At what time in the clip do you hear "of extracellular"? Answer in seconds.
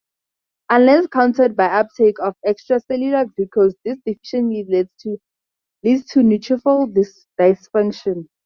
2.21-3.31